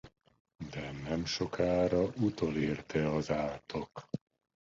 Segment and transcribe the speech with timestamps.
[0.71, 4.09] De nemsokára utolérte az átok.